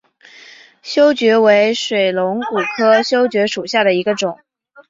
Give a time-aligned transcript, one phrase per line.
[0.81, 4.39] 修蕨为水龙骨科修蕨属下的一个种。